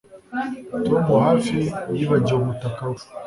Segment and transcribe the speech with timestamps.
[1.07, 1.57] Tom hafi
[1.97, 3.01] yibagiwe umutaka we